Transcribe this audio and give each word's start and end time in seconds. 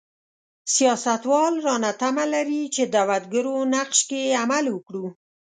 سیاستوال 0.75 1.53
رانه 1.65 1.91
تمه 2.01 2.25
لري 2.33 2.61
چې 2.75 2.83
دعوتګرو 2.93 3.55
نقش 3.73 3.99
کې 4.09 4.37
عمل 4.41 4.65
وکړو. 4.71 5.05